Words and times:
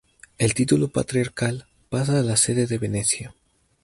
El 0.39 0.55
título 0.55 0.87
patriarcal 0.87 1.67
pasa 1.89 2.17
a 2.19 2.23
la 2.23 2.35
sede 2.35 2.65
de 2.65 2.79
Venecia. 2.79 3.35